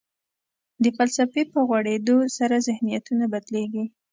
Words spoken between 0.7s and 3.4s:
د فلسفې په غوړېدو سره ذهنیتونه